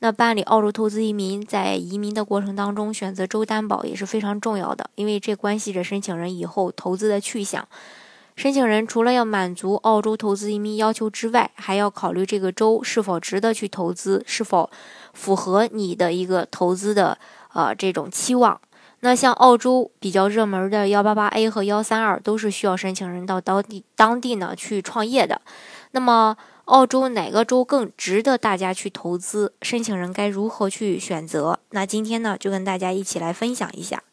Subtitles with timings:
[0.00, 7.66] 那办理澳洲投资移民，在移民的过程当中，选择州担保也是非常重要的，因为这关系着申请人以后投资的去向。
[8.36, 14.70] 申请人除了要满足澳洲投资移民要求之外，还要考虑这个州是否值得去投资，是否
[15.12, 17.18] 符合你的一个投资的
[17.52, 18.58] 呃这种期望。
[19.00, 25.40] 那像澳洲比较热门的幺八八 A 和幺三二，都是需要申请人到当地当地呢去创业的。
[25.90, 26.34] 那么
[26.70, 29.52] 澳洲哪个州更值得大家去投资？
[29.60, 31.58] 申请人该如何去选择？
[31.70, 34.04] 那今天呢，就跟大家一起来分享一下。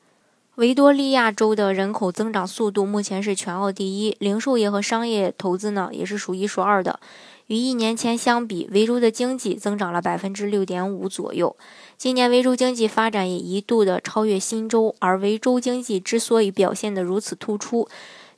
[0.55, 6.99] 维多利亚州的人口增长速度目前是全澳第一，零售业和商业投资呢也是数一数二的。
[7.45, 11.55] 与一年前相比，维州的经济增长了百分之六点五左右。
[11.95, 17.87] 今年维州经济发展也一度的超越新州，而维州经济之所以表现得如此突出。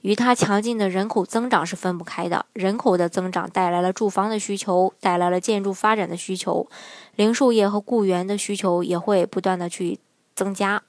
[0.02, 2.46] 与它强劲的人口增长是分不开的。
[2.54, 6.68] 人口的增长带来了住房的需求，带来了建筑发展的需求，
[7.16, 10.00] 零售业和雇员的需求也会不断的去
[10.36, 10.82] 增加。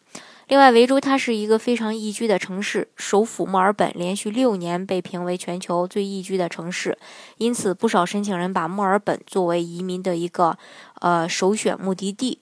[0.46, 6.98] 另外，维州它是一个非常宜居的城市，首府墨尔本连续六年被评为全球最宜居的城市，
[7.38, 10.58] 因此不少申请人把墨尔本作为移民的一个
[11.00, 12.40] 呃首选目的地。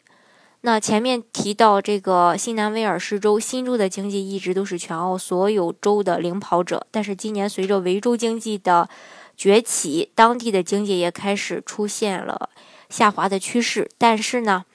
[0.68, 8.86] 那前面提到这个新南威尔士州新州的经济一直都是全澳所有州的领跑者，但是今年随着维州经济的
[9.34, 12.50] 崛起，当地的经济也开始出现了
[12.90, 13.88] 下滑的趋势。
[13.96, 14.66] 但是呢，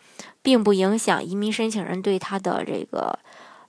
[0.41, 3.19] 并不影响移民申请人对它的这个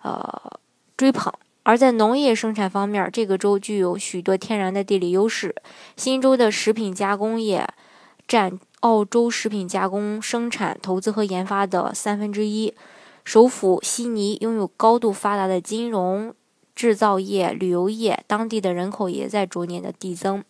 [0.00, 0.58] 呃
[0.96, 1.30] 追捧。
[1.64, 5.54] 而在农业生产方面，这个州具有许多天然的地理优势，
[5.94, 7.68] 新州的食品加工业
[8.26, 8.58] 占。
[8.84, 12.74] 澳洲食品加工生产投资和研发的三分之一，
[13.24, 16.34] 首府悉尼拥有高度发达的金融、
[16.76, 20.44] 制造业、旅游业，当地的人口也在逐年的递增，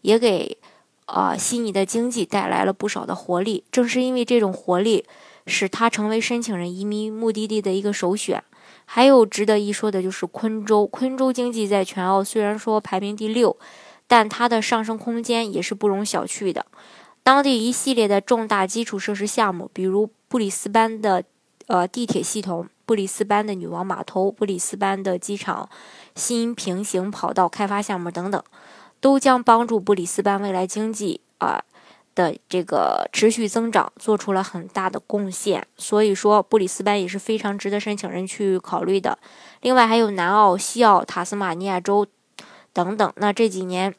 [0.00, 0.58] 也给
[1.04, 3.62] 啊悉尼的经济带来了不少的活力。
[3.70, 5.04] 正是因为这种活力，
[5.46, 8.42] 使它成为申请人移民目的地的一个首选。
[8.84, 13.56] 还有值得一说的就是昆州，昆州经济在全澳虽然说排名第六，
[14.08, 16.66] 但它的上升空间也是不容小觑的。
[17.26, 21.24] 当地一系列的重大基础设施项目，比如布里斯班的
[21.66, 25.68] 呃地铁系统、布里斯班的女王码头、布里斯班的机场
[26.14, 28.40] 新平行跑道开发项目等等，
[29.00, 31.64] 都将帮助布里斯班未来经济啊
[32.14, 35.66] 的这个持续增长做出了很大的贡献。
[35.76, 39.18] 所以说，布里斯班也是非常值得申请人去考虑的。
[39.62, 42.06] 另外，还有南澳、西澳、塔斯马尼亚州
[42.72, 43.12] 等等。
[43.16, 43.92] 那这几年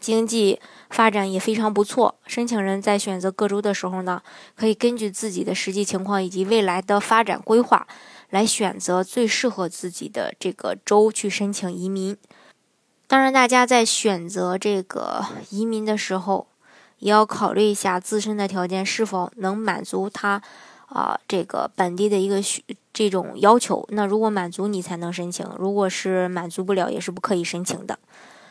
[0.00, 0.60] 经济。
[0.88, 2.14] 发展也非常不错。
[2.26, 4.22] 申请人在选择各州的时候呢，
[4.54, 7.88] 可以根据自己的实际情况以及未来的发展规划，
[8.30, 12.16] 来选择最适合自己的这个州去申请移民。
[13.08, 16.46] 当然，大家在选择这个移民的时候，
[17.00, 20.40] 也要考虑一下自身的条件是否能满足他
[20.86, 23.84] 啊这个本地的一个需这种要求。
[23.90, 27.98] 那如果满足，你才能申请；如果是满足不了，也是不可以申请的。